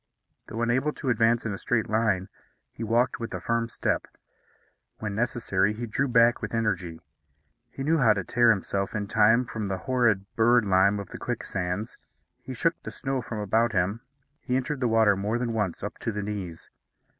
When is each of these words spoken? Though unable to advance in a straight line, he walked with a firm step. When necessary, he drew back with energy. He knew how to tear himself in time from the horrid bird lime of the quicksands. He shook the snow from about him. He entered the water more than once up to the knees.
Though 0.47 0.63
unable 0.63 0.91
to 0.93 1.11
advance 1.11 1.45
in 1.45 1.53
a 1.53 1.59
straight 1.59 1.87
line, 1.87 2.27
he 2.71 2.83
walked 2.83 3.19
with 3.19 3.35
a 3.35 3.39
firm 3.39 3.69
step. 3.69 4.07
When 4.97 5.13
necessary, 5.13 5.73
he 5.73 5.85
drew 5.85 6.07
back 6.07 6.41
with 6.41 6.55
energy. 6.55 7.01
He 7.69 7.83
knew 7.83 7.99
how 7.99 8.13
to 8.13 8.23
tear 8.23 8.49
himself 8.49 8.95
in 8.95 9.05
time 9.05 9.45
from 9.45 9.67
the 9.67 9.77
horrid 9.85 10.25
bird 10.35 10.65
lime 10.65 10.99
of 10.99 11.09
the 11.09 11.19
quicksands. 11.19 11.99
He 12.41 12.55
shook 12.55 12.81
the 12.81 12.89
snow 12.89 13.21
from 13.21 13.37
about 13.37 13.73
him. 13.73 14.01
He 14.39 14.55
entered 14.55 14.79
the 14.79 14.87
water 14.87 15.15
more 15.15 15.37
than 15.37 15.53
once 15.53 15.83
up 15.83 15.99
to 15.99 16.11
the 16.11 16.23
knees. 16.23 16.71